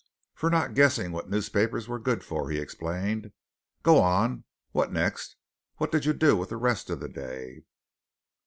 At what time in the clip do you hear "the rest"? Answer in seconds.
6.49-6.89